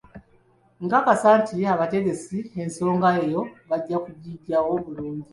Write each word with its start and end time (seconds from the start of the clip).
Nkakasa 0.85 1.29
nti 1.41 1.57
abategesi 1.73 2.37
ensonga 2.61 3.09
eyo 3.23 3.41
bajja 3.69 3.97
kugiggyayo 4.05 4.73
bulungi 4.83 5.27